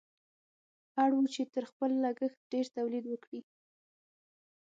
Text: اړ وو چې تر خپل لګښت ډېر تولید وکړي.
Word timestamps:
اړ 1.03 1.09
وو 1.15 1.23
چې 1.33 1.41
تر 1.53 1.63
خپل 1.71 1.91
لګښت 2.03 2.39
ډېر 2.51 2.65
تولید 2.77 3.05
وکړي. 3.07 3.41